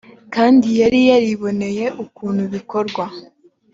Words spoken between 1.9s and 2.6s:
ukuntu